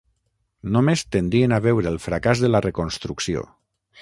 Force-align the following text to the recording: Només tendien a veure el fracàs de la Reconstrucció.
Només 0.77 1.03
tendien 1.17 1.53
a 1.57 1.61
veure 1.67 1.93
el 1.93 2.01
fracàs 2.09 2.43
de 2.47 2.53
la 2.55 2.63
Reconstrucció. 2.71 3.47